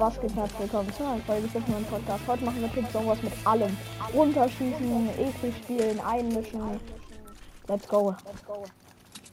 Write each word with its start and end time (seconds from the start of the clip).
was 0.00 0.18
geht 0.18 0.34
herzlich 0.34 0.60
willkommen 0.60 0.90
zu 0.94 1.04
einer 1.04 1.20
Folge 1.24 1.46
des 1.46 1.68
neuen 1.68 1.84
Podcast. 1.84 2.26
Heute 2.26 2.42
machen 2.42 2.62
wir 2.62 2.72
Tipps 2.72 2.94
irgendwas 2.94 3.22
mit 3.22 3.32
allem. 3.44 3.76
Runterschießen, 4.14 5.10
eklig 5.18 5.54
spielen, 5.62 6.00
einmischen. 6.00 6.80
Let's 7.68 7.86
go. 7.86 8.14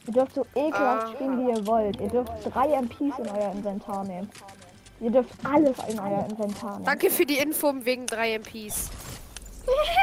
Ihr 0.08 0.14
dürft 0.14 0.36
so 0.36 0.46
ekelhaft 0.56 1.08
Ah. 1.08 1.12
spielen, 1.14 1.40
wie 1.40 1.52
ihr 1.58 1.66
wollt. 1.66 2.02
Ihr 2.02 2.10
dürft 2.10 2.34
drei 2.44 2.74
MPs 2.74 3.18
in 3.18 3.30
euer 3.30 3.52
Inventar 3.54 4.04
nehmen. 4.04 4.30
Ihr 5.00 5.12
dürft 5.12 5.30
alles 5.46 5.78
in 5.88 6.00
euer 6.00 6.26
Inventar 6.30 6.74
nehmen. 6.74 6.86
Danke 6.86 7.10
für 7.12 7.26
die 7.26 7.38
Info 7.38 7.74
wegen 7.86 8.06
3 8.06 8.34
MPs. 8.40 8.90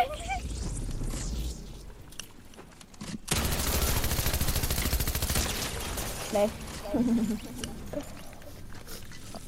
Schlecht. 6.31 6.53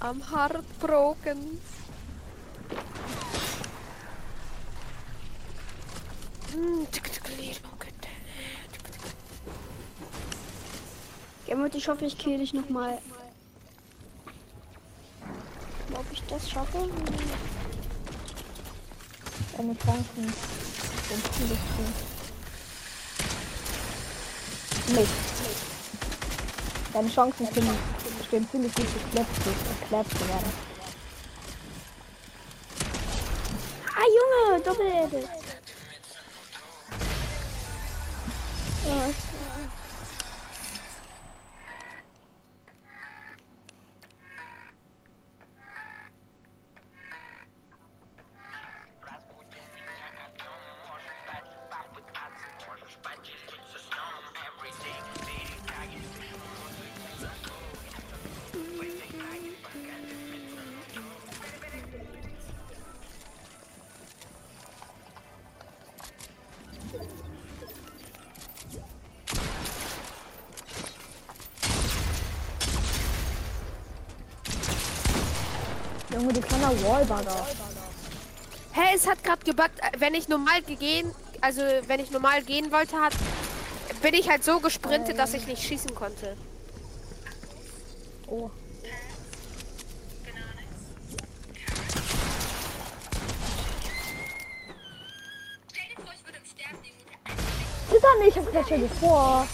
I'm 0.07 0.21
heartbroken. 0.21 1.61
Tick, 6.93 7.13
tick, 7.13 7.29
lead, 7.39 7.61
okay. 7.75 7.91
Gemut, 11.47 11.75
ich 11.75 11.89
hoffe, 11.89 12.05
ich 12.05 12.17
kill 12.17 12.39
dich 12.39 12.55
nochmal. 12.55 12.99
Ob 15.93 16.05
ich 16.13 16.23
das 16.29 16.51
schaffe? 16.51 16.89
Deine 19.57 19.77
Chancen 19.77 20.33
sind 21.09 21.35
ziemlich 21.35 21.59
gut. 21.77 21.97
Nicht. 24.97 25.11
Deine 26.93 27.11
Chancen 27.11 27.47
sind, 27.53 27.71
stehen 28.27 28.49
ziemlich 28.51 28.75
gut 28.75 28.87
gekläppt 28.93 29.35
zu 29.37 29.51
gekläppt 29.81 30.11
zu 30.11 30.29
werden. 30.29 30.53
Ah, 33.95 34.07
Junge, 34.17 34.63
Doppel. 34.63 35.29
Ja, 38.87 39.11
Junge, 76.27 76.41
du 76.41 76.47
kleiner 76.49 76.71
Wallbugger. 76.83 77.47
Hä, 78.73 78.95
es 78.97 79.07
hat 79.07 79.23
gerade 79.23 79.45
gebackt, 79.45 79.79
äh, 79.79 80.01
wenn 80.01 80.15
ich 80.15 80.27
normal 80.27 80.61
gehen, 80.63 81.15
also 81.41 81.63
wenn 81.87 82.01
ich 82.01 82.11
normal 82.11 82.43
gehen 82.43 82.73
wollte, 82.73 82.97
hat, 82.97 83.15
bin 84.03 84.13
ich 84.13 84.29
halt 84.29 84.43
so 84.43 84.59
gesprintet, 84.59 85.21
dass 85.21 85.35
ich 85.35 85.47
nicht 85.47 85.63
schießen 85.63 85.95
konnte. 85.95 86.37
Oh. 88.27 88.51
Er 97.89 98.25
nicht, 98.25 98.37
ich 98.37 98.43
hab 98.43 98.51
gleich 98.51 98.67
schon 98.67 98.91
vor. 98.91 99.47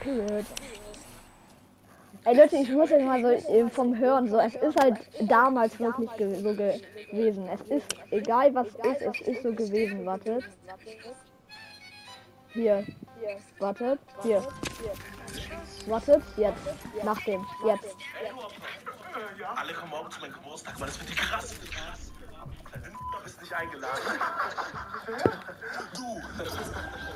Period. 0.00 0.46
Ey 2.28 2.36
Leute, 2.36 2.56
ich 2.56 2.68
muss 2.68 2.92
euch 2.92 3.02
mal 3.02 3.22
so 3.22 3.28
äh, 3.28 3.70
vom 3.70 3.96
Hören 3.96 4.28
so, 4.28 4.38
es 4.38 4.54
ist 4.54 4.78
halt 4.78 4.98
damals 5.22 5.80
wirklich 5.80 6.14
ge 6.18 6.42
so 6.42 6.54
ge 6.54 6.78
gewesen. 7.10 7.48
Es 7.48 7.62
ist, 7.62 7.86
egal 8.10 8.54
was 8.54 8.66
ist, 8.66 9.00
es 9.00 9.20
ist 9.26 9.42
so 9.42 9.50
gewesen. 9.54 10.04
Wartet. 10.04 10.44
Hier. 12.52 12.84
Wartet. 13.58 13.98
Hier. 14.22 14.46
Wartet. 15.86 16.22
Jetzt. 16.36 16.60
Nach 17.02 17.18
dem. 17.22 17.46
Jetzt. 17.64 17.96
Alle 19.56 19.72
kommen 19.72 19.90
morgen 19.90 20.10
zu 20.10 20.20
meinem 20.20 20.34
Geburtstag, 20.34 20.78
Mann. 20.78 20.88
Das 20.90 21.00
wird 21.00 21.16
krass. 21.16 21.54
krass. 21.70 22.12
Du 22.74 23.24
bist 23.24 23.40
nicht 23.40 23.54
eingeladen. 23.54 24.20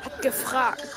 Hat 0.05 0.23
gefragt. 0.23 0.89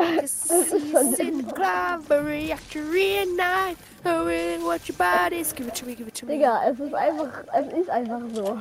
Digga, 6.26 6.62
es 6.70 6.80
ist 6.80 6.94
einfach, 6.94 7.28
es 7.52 7.72
ist 7.78 7.90
einfach 7.90 8.20
so. 8.34 8.58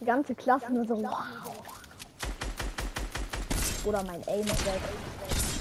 Die 0.00 0.04
ganze 0.04 0.34
Klasse 0.34 0.70
nur 0.72 0.86
so, 0.86 1.02
wow. 1.02 1.16
Oder 3.86 4.02
mein 4.04 4.22
Aim 4.28 4.46
ist 4.46 4.66
weg. 4.66 4.80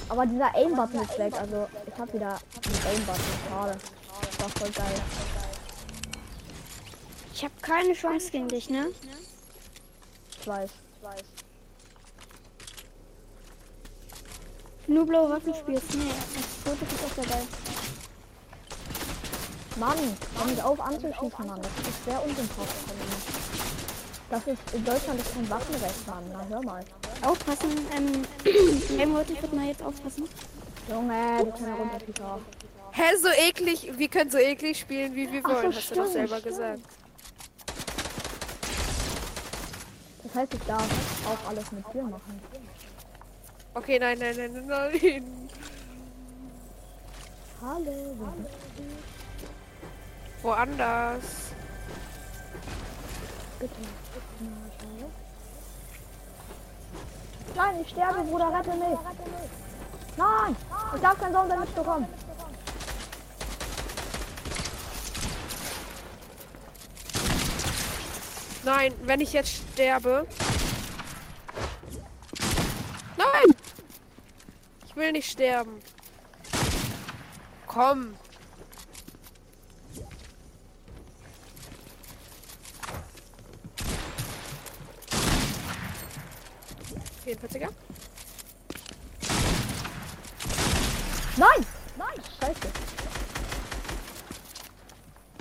Aber 0.09 0.25
dieser 0.25 0.53
Aim-Button 0.55 1.01
ist 1.01 1.17
weg, 1.17 1.33
also 1.39 1.67
ich 1.87 1.99
hab 1.99 2.13
wieder 2.13 2.29
einen 2.29 2.95
Aim-Button, 2.95 3.23
schade. 3.49 3.77
Das 4.21 4.39
war 4.39 4.49
voll 4.49 4.69
geil. 4.71 5.01
Ich 7.33 7.43
habe 7.43 7.53
keine 7.61 7.93
Chance 7.93 8.31
gegen 8.31 8.47
dich, 8.47 8.69
ne? 8.69 8.87
Ich 10.39 10.47
weiß, 10.47 10.69
ich 10.69 11.03
weiß. 11.03 11.42
Nur 14.87 15.05
blaue 15.05 15.29
Waffen 15.29 15.53
spielst. 15.53 15.95
Nee, 15.95 16.11
das 16.35 16.45
Foto 16.63 16.85
ist 16.85 17.03
auch 17.05 17.23
dabei. 17.23 17.41
Mann, 19.77 19.97
mich 20.47 20.63
auf 20.63 20.79
anzuschießen, 20.79 21.47
Mann. 21.47 21.61
Das 21.61 21.87
ist 21.87 22.05
sehr 22.05 22.23
unsympathisch 22.23 22.83
von 22.87 22.97
mir. 22.97 23.33
Das 24.29 24.47
ist, 24.47 24.73
in 24.73 24.85
Deutschland 24.85 25.19
ist 25.19 25.33
kein 25.33 25.49
Waffenrecht, 25.49 26.07
Mann. 26.07 26.23
Na, 26.31 26.45
hör 26.49 26.61
mal. 26.63 26.83
Aufpassen, 27.21 27.69
ähm, 27.95 28.23
Gemut, 28.97 29.29
ich 29.29 29.41
würde 29.41 29.55
mal 29.55 29.67
jetzt 29.67 29.81
aufpassen. 29.81 30.27
Junge, 30.89 31.37
du 31.39 31.51
kleiner 31.51 31.75
Runterschießer. 31.75 32.39
Hä, 32.91 33.03
so 33.21 33.29
eklig. 33.29 33.91
Wir 33.97 34.07
können 34.07 34.29
so 34.29 34.37
eklig 34.37 34.79
spielen, 34.79 35.15
wie 35.15 35.31
wir 35.31 35.41
Ach 35.43 35.49
so, 35.49 35.55
wollen. 35.55 35.73
Hast 35.75 35.91
du 35.91 35.95
doch 35.95 36.01
stimmt, 36.01 36.13
selber 36.13 36.37
stimmt. 36.39 36.55
gesagt. 36.55 36.79
Das 40.23 40.35
heißt, 40.35 40.53
ich 40.53 40.61
darf 40.67 40.87
auch 41.25 41.49
alles 41.49 41.71
mit 41.71 41.85
dir 41.93 42.03
machen. 42.03 42.41
Okay, 43.75 43.97
nein, 43.97 44.19
nein, 44.19 44.35
nein, 44.37 44.53
nein, 44.53 44.67
nein. 44.67 45.49
Hallo? 47.61 48.33
Woanders. 50.43 51.53
Bitte. 53.59 53.73
Nein, 57.55 57.81
ich 57.81 57.89
sterbe, 57.89 58.23
Bruder, 58.23 58.53
rette 58.53 58.69
mich. 58.75 58.99
Nein, 60.17 60.55
ich 60.95 61.01
darf 61.01 61.19
kein 61.19 61.33
Sohn 61.33 61.49
damit 61.49 61.75
bekommen. 61.75 62.07
Nein, 68.63 68.93
wenn 69.01 69.19
ich 69.19 69.33
jetzt 69.33 69.63
sterbe. 69.73 70.25
Nein! 73.17 73.55
Ich 74.85 74.95
will 75.13 75.19
nicht 75.19 75.31
sterben. 75.31 75.81
Komm. 77.67 78.15
Vierundvierziger? 87.23 87.69
Nein! 91.37 91.65
Nein! 91.97 92.07
Scheiße. 92.39 92.59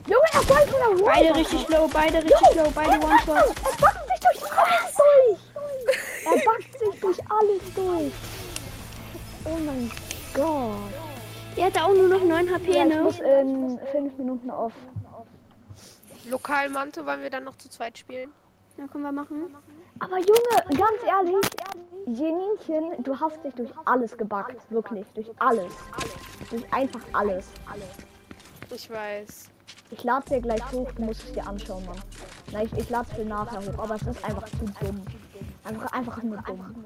Junge, 0.06 0.22
er 0.32 0.48
wollte 0.48 0.68
von 0.68 0.80
der 0.80 1.06
Wall. 1.06 1.14
Beide 1.14 1.34
richtig 1.36 1.68
low, 1.68 1.88
beide 1.88 2.18
richtig 2.18 2.54
low, 2.54 2.70
beide 2.74 3.04
One-Shot. 3.04 3.56
Er 3.84 3.90
backt 3.90 4.08
sich 4.08 4.20
durch 4.30 4.48
alles 4.58 4.94
durch. 4.94 5.38
Er 6.24 6.44
backt 6.44 6.78
sich 6.78 7.00
durch 7.00 7.18
alles 7.30 7.74
durch. 7.74 8.31
Oh 9.44 9.56
mein 9.64 9.90
Gott. 10.34 10.92
Er 11.56 11.66
hatte 11.66 11.84
auch 11.84 11.92
nur 11.94 12.08
noch 12.08 12.24
9 12.24 12.50
HP, 12.54 12.72
Ja, 12.72 12.84
ich 12.84 12.94
ne? 12.94 13.02
muss 13.02 13.20
in 13.20 13.78
fünf 13.90 14.16
Minuten 14.16 14.50
auf. 14.50 14.72
Lokalmanto 16.28 17.04
wollen 17.04 17.22
wir 17.22 17.30
dann 17.30 17.44
noch 17.44 17.56
zu 17.58 17.68
zweit 17.68 17.98
spielen? 17.98 18.30
Ja, 18.78 18.86
können 18.86 19.04
wir 19.04 19.12
machen. 19.12 19.54
Aber 19.98 20.18
Junge, 20.18 20.78
ganz 20.78 21.02
ehrlich, 21.06 21.46
Jeninchen, 22.06 23.02
du 23.02 23.18
hast 23.18 23.44
dich 23.44 23.54
durch 23.54 23.70
alles 23.84 24.16
gebackt. 24.16 24.56
Wirklich, 24.70 25.06
durch 25.14 25.30
alles. 25.38 25.72
Durch 26.50 26.64
einfach 26.72 27.00
alles. 27.12 27.46
Ich 28.74 28.88
weiß. 28.90 29.50
Ich 29.90 30.02
lade 30.04 30.24
dir 30.30 30.40
gleich 30.40 30.72
hoch, 30.72 30.90
du 30.92 31.02
musst 31.02 31.22
es 31.24 31.32
dir 31.32 31.46
anschauen, 31.46 31.84
Mann. 31.84 32.00
Nein, 32.50 32.66
ich, 32.72 32.78
ich 32.78 32.90
lade 32.90 33.06
es 33.10 33.16
dir 33.16 33.26
nachher 33.26 33.60
hoch, 33.60 33.78
aber 33.82 33.96
es 33.96 34.02
ist 34.02 34.24
einfach 34.24 34.48
zu 34.48 34.64
dumm. 34.80 35.02
Einfach, 35.64 35.92
einfach 35.92 36.22
nur 36.22 36.38
dumm. 36.38 36.84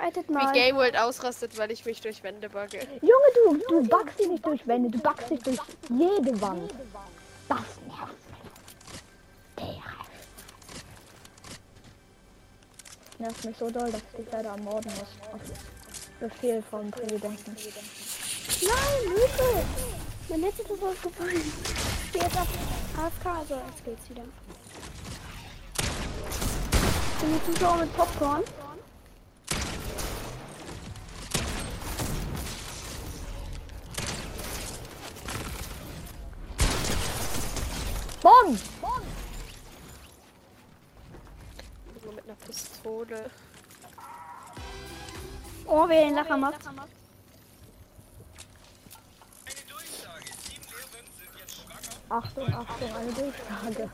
Wie 0.00 0.32
mal. 0.32 0.52
Game 0.52 0.76
World 0.76 0.96
ausrastet, 0.96 1.56
weil 1.58 1.70
ich 1.70 1.84
mich 1.84 2.00
durch 2.00 2.22
Wände 2.22 2.48
bugge. 2.48 2.78
Junge, 3.02 3.60
du, 3.68 3.82
du 3.82 3.88
backst 3.88 4.18
dich 4.18 4.28
nicht 4.28 4.46
durch 4.46 4.66
Wände, 4.66 4.90
du 4.90 4.98
backst 4.98 5.30
dich 5.30 5.40
durch 5.40 5.58
jede 5.88 6.40
Wand. 6.40 6.72
Das 7.48 7.58
nervt. 7.86 8.14
Der. 9.58 9.82
Nervt 13.18 13.44
mich 13.44 13.56
so 13.58 13.70
doll, 13.70 13.90
dass 13.90 14.02
ich 14.18 14.32
leider 14.32 14.50
ermorden 14.50 14.90
muss. 14.94 15.32
Auf 15.32 15.40
Befehl 16.20 16.62
vom 16.70 16.90
Präsidenten. 16.90 17.56
Nein, 18.62 19.14
Hilfe! 19.14 19.64
Mein 20.28 20.40
Netz 20.40 20.58
ist 20.58 20.70
ausgefallen. 20.70 21.42
Ich 21.64 22.08
stehe 22.10 22.24
jetzt 22.24 22.36
auf 22.36 22.48
AFK, 22.96 23.48
so 23.48 23.54
jetzt 23.54 23.84
geht's 23.84 24.10
wieder. 24.10 24.22
Sind 27.20 27.34
die 27.34 27.52
Zuschauer 27.52 27.76
mit 27.78 27.96
Popcorn? 27.96 28.44
Bomb! 38.22 38.60
Nur 42.04 42.12
mit 42.12 42.24
einer 42.24 42.34
Pistole. 42.34 43.30
Oh, 45.66 45.88
wer 45.88 46.04
den 46.04 46.14
Lacher 46.14 46.36
macht. 46.36 46.60
Achtung, 52.10 52.54
Achtung, 52.54 52.96
eine 52.96 53.12
Durchsage. 53.12 53.90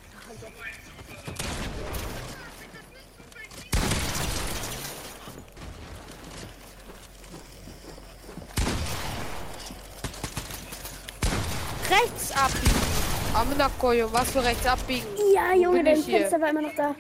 Rechts 11.91 12.33
abbiegen. 12.33 12.96
Amina 13.37 13.69
Koyo, 13.79 14.11
was 14.15 14.31
für 14.31 14.43
rechts 14.43 14.67
abbiegen? 14.67 15.07
Ja, 15.35 15.53
Junge, 15.53 15.85
dein 15.85 15.97
hier? 15.97 16.21
Fenster 16.21 16.41
war 16.41 16.49
immer 16.49 16.63
noch 16.63 16.75
da. 16.75 16.95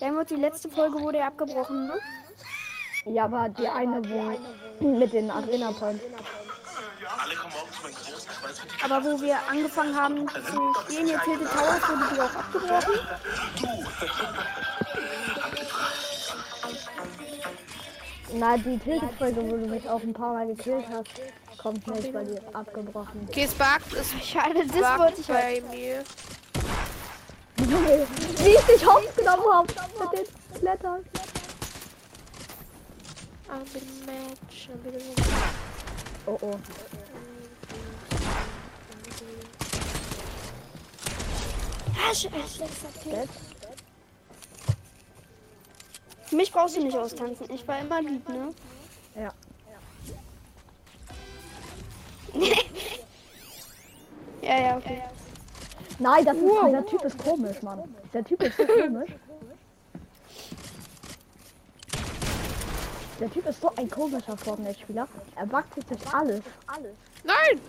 Dann 0.00 0.16
wird 0.16 0.30
die 0.30 0.34
letzte 0.34 0.68
Folge 0.68 0.98
wurde 1.00 1.18
ja 1.18 1.28
abgebrochen, 1.28 1.86
ne? 1.86 2.00
Ja, 3.04 3.26
aber 3.26 3.48
die 3.48 3.68
eine, 3.68 4.02
wo 4.08 4.36
mit 4.84 5.12
den 5.12 5.30
die 5.30 5.64
Aber 8.82 9.04
wo 9.04 9.20
wir 9.20 9.38
angefangen 9.48 9.94
haben 9.94 10.28
zu 10.28 10.74
spielen, 10.82 11.06
hier 11.06 11.20
Tilted 11.20 11.48
Towers, 11.48 11.88
wurde 11.88 12.14
die 12.14 12.20
auch 12.20 12.34
abgebrochen. 12.34 12.94
Na, 18.34 18.56
die 18.56 18.78
Tilted-Folge, 18.78 19.42
wo 19.42 19.56
du 19.56 19.66
mich 19.66 19.88
auch 19.88 20.02
ein 20.02 20.12
paar 20.12 20.34
Mal 20.34 20.46
gekillt 20.48 20.84
hast, 20.90 21.08
kommt 21.56 21.86
nicht, 21.86 22.12
weil 22.12 22.26
die 22.26 22.54
abgebrochen. 22.54 23.26
Okay, 23.28 23.44
es 23.44 23.54
buggt, 23.54 23.94
es 23.98 24.12
Schade, 24.26 24.66
das 24.66 24.98
wollte 24.98 25.20
ich 25.20 25.26
bei 25.26 25.62
mir. 25.70 26.04
Wie 27.58 28.50
ich 28.50 28.60
dich 28.60 28.86
hochgenommen 28.86 29.44
habe 29.52 29.72
mit 29.98 30.12
den 30.18 30.60
Blättern. 30.60 31.04
Oh 36.26 36.38
oh. 36.42 36.54
Ah, 41.96 42.14
scheiße. 42.14 42.64
Jetzt? 43.10 43.47
Mich 46.30 46.52
brauchst 46.52 46.76
du 46.76 46.82
nicht 46.82 46.96
austanzen. 46.96 47.46
Ich 47.52 47.66
war 47.66 47.80
immer 47.80 48.00
lieb, 48.02 48.28
ne? 48.28 48.54
Ja. 49.14 49.32
Ja, 54.40 54.60
ja, 54.62 54.76
okay. 54.78 55.02
Nein, 55.98 56.24
das 56.24 56.36
ist, 56.36 56.44
dieser 56.44 56.86
Typ 56.86 57.04
ist 57.04 57.18
komisch, 57.18 57.60
Mann. 57.60 57.82
Der 58.14 58.24
Typ 58.24 58.42
ist 58.42 58.56
so 58.56 58.64
komisch. 58.64 59.10
Der 63.20 63.30
Typ 63.30 63.46
ist 63.46 63.60
so 63.60 63.70
ein 63.74 63.90
komischer 63.90 64.36
Fortnite-Spieler. 64.36 65.08
Er 65.34 65.46
backt 65.46 65.74
sich 65.74 66.14
alles. 66.14 66.42
Nein! 67.24 67.60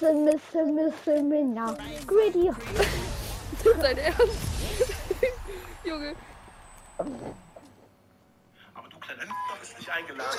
Simme, 0.00 0.34
simme, 0.52 0.92
simme, 1.04 1.44
na. 1.44 1.76
Greedy. 2.06 2.50
Dein 3.80 3.98
Ernst? 3.98 4.38
Junge. 5.84 6.14
Aber 6.98 8.88
du 8.88 8.98
kleiner 8.98 9.24
bist 9.60 9.78
nicht 9.78 9.90
eingeladen. 9.90 10.38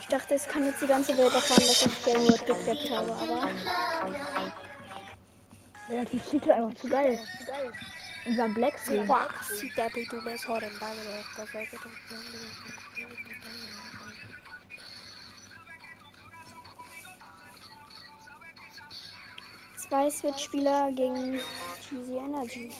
Ich 0.00 0.06
dachte, 0.08 0.34
es 0.34 0.48
kann 0.48 0.64
jetzt 0.64 0.80
die 0.80 0.86
ganze 0.86 1.16
Welt 1.16 1.34
erfahren, 1.34 1.66
dass 1.66 1.84
ich 1.84 2.04
Game 2.04 2.26
World 2.26 2.46
geklappt 2.46 2.90
habe, 2.90 3.12
aber. 3.12 3.50
Ja, 5.88 6.04
die 6.04 6.18
Titel 6.18 6.50
einfach 6.50 6.74
zu 6.74 6.88
geil. 6.88 7.18
Unser 8.24 8.48
Black 8.48 8.78
Screen. 8.78 9.08
Zwei 19.76 20.10
Switch-Spieler 20.10 20.90
gegen 20.92 21.40
Cheesy 21.88 22.16
Energy. 22.16 22.72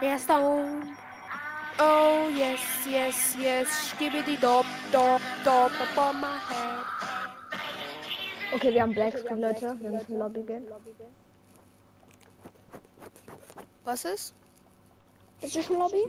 Der 0.00 0.18
Stone. 0.18 0.82
Oh 1.78 2.28
yes, 2.34 2.60
yes, 2.86 3.36
yes. 3.38 3.68
Skibbity 3.90 4.36
dop, 4.36 4.66
dop, 4.92 5.20
dop 5.44 5.72
upon 5.80 6.20
my 6.20 6.38
head. 6.48 6.84
Okay, 8.54 8.72
wir 8.74 8.82
haben 8.82 8.92
Black 8.94 9.18
Screen, 9.18 9.40
Leute. 9.40 9.76
Wir 9.80 9.90
müssen 9.90 10.18
Lobby 10.18 10.42
gehen. 10.42 10.66
Was 13.84 14.04
ist? 14.04 14.34
Ist 15.40 15.56
das 15.56 15.64
schon 15.64 15.78
Lobby? 15.78 16.04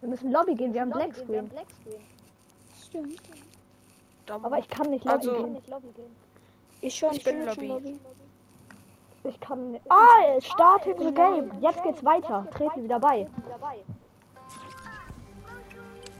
Wir 0.00 0.08
müssen 0.08 0.32
Lobby 0.32 0.54
gehen, 0.54 0.72
wir 0.72 0.80
haben 0.82 0.90
Black 0.90 1.14
Screen. 1.14 1.50
Stimmt. 2.86 3.20
Aber 4.28 4.58
ich 4.58 4.68
kann 4.68 4.90
nicht 4.90 5.04
Lobby 5.04 5.28
Also- 5.28 5.44
gehen. 5.44 5.58
Ich 6.80 6.94
schon, 6.94 7.12
Ich 7.12 7.24
bin 7.24 7.48
schon 7.52 7.68
Lobby. 7.68 7.98
Ich 9.24 9.40
kann 9.40 9.72
nicht. 9.72 9.84
Ah, 9.90 10.40
startet 10.40 10.98
the 10.98 11.12
game. 11.12 11.50
Jetzt 11.60 11.82
geht's 11.82 12.04
weiter. 12.04 12.46
Treten 12.52 12.84
wieder 12.84 13.00
bei. 13.00 13.26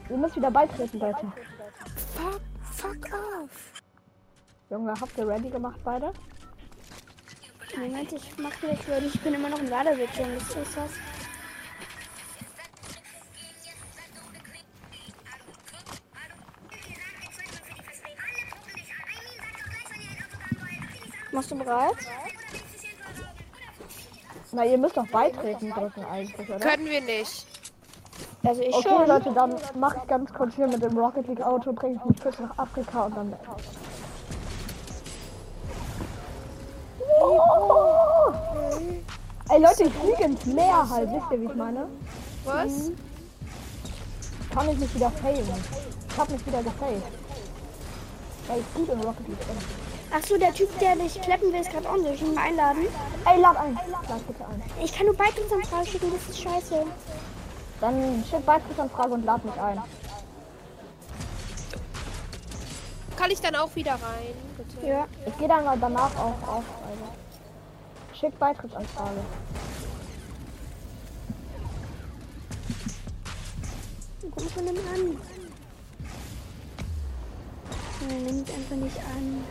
Wir 0.07 0.17
müssen 0.17 0.35
wieder 0.37 0.51
beitreten, 0.51 0.99
Leute. 0.99 1.31
Fuck, 2.15 2.41
fuck 2.73 3.13
off. 3.13 3.73
Junge, 4.69 4.93
habt 4.99 5.17
ihr 5.17 5.27
ready 5.27 5.49
gemacht 5.49 5.79
beide? 5.83 6.11
Moment, 7.75 8.11
ich 8.11 8.37
mach 8.37 8.61
jetzt 8.61 8.87
ready. 8.89 9.05
Ich 9.07 9.21
bin 9.21 9.33
immer 9.35 9.49
noch 9.49 9.59
im 9.59 9.69
Ladebildschirm. 9.69 10.27
Das 10.35 10.55
ist 10.55 10.77
das. 10.77 10.91
Machst 21.39 21.51
du 21.51 21.55
bereit? 21.55 21.95
Na, 24.51 24.65
ihr 24.65 24.77
müsst 24.77 24.97
doch 24.97 25.07
beitreten 25.07 25.69
drücken 25.71 26.03
eigentlich, 26.03 26.49
oder? 26.49 26.59
Können 26.59 26.85
wir 26.85 26.99
nicht. 26.99 27.47
Also 28.43 28.61
ich 28.61 28.75
Okay, 28.75 28.89
schon. 28.89 29.07
Leute, 29.07 29.31
dann 29.33 29.55
mach 29.75 29.95
ich 29.95 30.07
ganz 30.09 30.33
kurz 30.33 30.55
hier 30.55 30.67
mit 30.67 30.83
dem 30.83 30.97
Rocket 30.97 31.25
League 31.29 31.41
Auto, 31.41 31.71
bringe 31.71 31.95
ich 31.95 32.03
mich 32.03 32.21
kurz 32.21 32.39
nach 32.39 32.57
Afrika 32.57 33.05
und 33.05 33.15
dann 33.15 33.31
weg. 33.31 33.39
Oh! 37.21 38.33
Ey 39.49 39.61
Leute, 39.61 39.83
ich 39.83 39.93
fliege 39.93 40.23
ins 40.25 40.45
Meer 40.45 40.89
halt, 40.89 41.09
wisst 41.09 41.31
ihr, 41.31 41.39
wie 41.39 41.45
ich 41.45 41.55
meine? 41.55 41.87
Was? 42.43 42.91
Kann 44.53 44.69
ich 44.71 44.77
mich 44.77 44.93
wieder 44.93 45.09
faillen. 45.09 45.63
Ich 46.09 46.17
hab 46.17 46.29
mich 46.29 46.45
wieder 46.45 46.63
gefailt. 46.63 47.03
Weil 48.49 48.59
ich 48.59 48.73
gut 48.73 48.89
in 48.89 48.99
Rocket 48.99 49.25
League 49.29 49.47
bin. 49.47 49.88
Ach 50.11 50.25
so, 50.25 50.37
der 50.37 50.53
Typ, 50.53 50.69
der 50.79 50.95
dich 50.95 51.21
kleppen 51.21 51.53
will, 51.53 51.61
ist 51.61 51.71
gerade 51.71 51.87
on. 51.87 52.01
Soll 52.01 52.13
ich 52.13 52.21
ihn 52.21 52.33
mal 52.33 52.47
einladen? 52.47 52.87
Ey, 53.25 53.39
lad 53.39 53.57
ein. 53.57 53.73
Lad 53.73 54.27
bitte 54.27 54.45
ein. 54.45 54.63
Ich 54.83 54.91
kann 54.91 55.05
nur 55.05 55.15
Beitrittsanfrage 55.15 55.87
schicken. 55.87 56.11
Das 56.11 56.35
ist 56.35 56.41
scheiße. 56.41 56.85
Dann 57.81 58.23
schick 58.29 58.45
Beitrittsanfrage 58.45 59.13
und 59.13 59.25
lad 59.25 59.45
mich 59.45 59.59
ein. 59.59 59.81
kann 63.19 63.31
ich 63.31 63.41
dann 63.41 63.55
auch 63.57 63.75
wieder 63.75 63.91
rein, 63.91 64.33
bitte? 64.55 64.87
Ja. 64.87 65.05
Ich 65.27 65.37
gehe 65.37 65.47
dann 65.49 65.65
mal 65.65 65.77
danach 65.77 66.15
auch 66.15 66.47
auf. 66.47 66.63
Also. 66.87 68.17
Schick 68.17 68.39
Beitrittsanfrage. 68.39 69.19
Ruf 74.23 74.57
ihn 74.57 74.69
an. 74.69 75.17
Er 78.09 78.31
nimmt 78.31 78.49
einfach 78.49 78.75
nicht 78.77 78.97
an. 78.97 79.43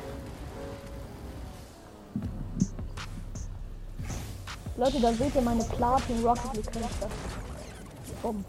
Leute, 4.78 5.00
da 5.00 5.12
seht 5.12 5.34
ihr 5.34 5.42
meine 5.42 5.64
Platin 5.64 6.24
Rocket 6.24 6.54
League 6.54 6.72
Künste. 6.72 7.08
Bumm. 8.22 8.44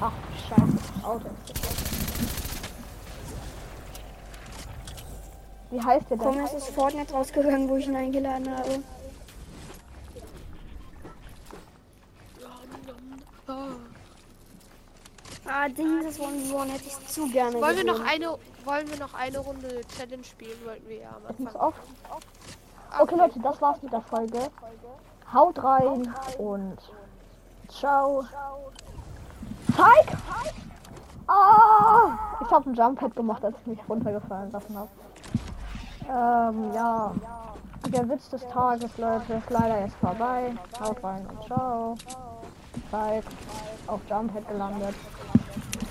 Ach, 0.00 0.12
scheiße. 0.48 1.06
Auto. 1.06 1.26
Wie 5.70 5.82
heißt 5.82 6.08
der 6.08 6.16
denn? 6.16 6.26
Thomas 6.26 6.54
ist 6.54 6.68
Fortnite 6.68 7.12
rausgegangen, 7.12 7.68
wo 7.68 7.76
ich 7.76 7.86
ihn 7.86 7.96
eingeladen 7.96 8.56
habe. 8.56 8.82
Ah, 15.44 15.68
dieses 15.68 16.18
One-One 16.18 16.72
hätte 16.72 16.84
ich 16.86 17.08
zu 17.08 17.28
gerne 17.28 17.60
Wollen 17.60 17.76
wir 17.76 17.84
noch 17.84 18.00
eine, 18.00 18.38
wollen 18.64 18.90
wir 18.90 18.98
noch 18.98 19.12
eine 19.12 19.38
Runde 19.38 19.82
Challenge 19.96 20.24
spielen? 20.24 20.58
Wollten 20.64 20.88
wir 20.88 20.96
ja 20.96 21.10
am 21.10 21.22
Ich 21.30 21.38
muss 21.40 21.54
Anfang. 21.54 21.60
auf. 21.60 21.74
Okay, 23.00 23.14
Leute, 23.16 23.40
das 23.40 23.60
war's 23.62 23.82
mit 23.82 23.92
der 23.92 24.02
Folge. 24.02 24.38
Haut 25.32 25.62
rein 25.64 26.14
und 26.38 26.76
ciao. 27.68 28.24
Zeig! 29.74 30.16
Ah! 31.26 32.18
Ich 32.42 32.50
habe 32.50 32.68
ein 32.68 32.74
Jump-Pad 32.74 33.16
gemacht, 33.16 33.42
als 33.44 33.56
ich 33.60 33.66
mich 33.66 33.78
runtergefallen 33.88 34.52
lassen 34.52 34.76
habe. 34.76 34.90
Ähm, 36.08 36.74
ja. 36.74 37.12
Der 37.88 38.08
Witz 38.08 38.28
des 38.28 38.46
Tages, 38.48 38.96
Leute, 38.98 39.34
ist 39.34 39.50
leider 39.50 39.80
jetzt 39.80 39.96
vorbei. 39.96 40.54
Haut 40.78 41.02
rein 41.02 41.26
und 41.26 41.44
ciao. 41.44 41.94
Zeig. 42.90 43.24
Auf 43.86 44.00
Jump-Pad 44.08 44.48
gelandet. 44.48 44.94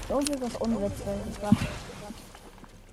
Irgendwie 0.07 0.33
ist 0.33 0.43
das 0.43 0.55
unwitzig. 0.57 1.39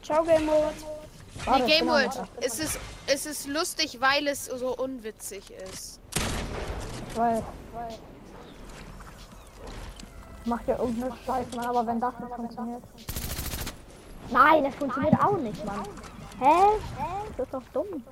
Ciao, 0.02 0.24
Game 0.24 0.46
Mode. 0.46 0.97
Warte, 1.44 1.62
Nee, 1.62 1.68
ich 1.68 1.78
Game 1.78 1.88
World, 1.88 2.10
es 2.40 2.58
ist, 2.58 2.78
es 3.06 3.26
ist 3.26 3.46
lustig, 3.46 4.00
weil 4.00 4.26
es 4.26 4.46
so 4.46 4.76
unwitzig 4.76 5.50
ist. 5.50 6.00
Ich 7.10 7.16
weiß. 7.16 7.42
Macht 10.44 10.66
ja 10.68 10.78
irgendeine 10.78 11.12
Scheiße, 11.26 11.56
Mann, 11.56 11.66
aber 11.66 11.86
wenn 11.86 12.00
das 12.00 12.14
nicht 12.20 12.34
funktioniert. 12.34 12.82
Nein, 14.30 14.64
das 14.64 14.74
funktioniert 14.74 15.14
auch 15.22 15.36
nicht, 15.38 15.64
Mann. 15.64 15.84
Hä? 16.40 16.78
Das 17.36 17.46
ist 17.46 17.54
doch 17.54 17.62
dumm. 17.72 18.02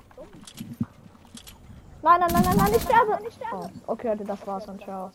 Nein, 2.03 2.19
nein, 2.19 2.29
nein, 2.31 2.43
nein, 2.43 2.57
nein, 2.57 2.73
ich 2.75 2.83
sterbe. 2.83 3.19
Oh, 3.53 3.67
okay, 3.87 4.09
Leute, 4.09 4.23
das 4.25 4.45
war's 4.45 4.67
und 4.67 4.81
ciao. 4.81 5.11